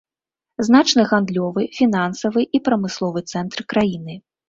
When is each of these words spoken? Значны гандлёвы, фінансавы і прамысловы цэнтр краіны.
Значны 0.69 1.05
гандлёвы, 1.11 1.67
фінансавы 1.81 2.49
і 2.59 2.65
прамысловы 2.71 3.27
цэнтр 3.31 3.71
краіны. 3.73 4.23